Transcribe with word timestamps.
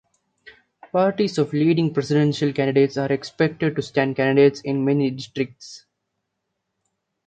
Parties 0.91 1.37
of 1.37 1.53
leading 1.53 1.93
presidential 1.93 2.51
candidates 2.51 2.97
are 2.97 3.11
expected 3.11 3.75
to 3.75 3.83
stand 3.83 4.15
candidates 4.15 4.59
in 4.61 4.83
many 4.83 5.11
districts. 5.11 5.85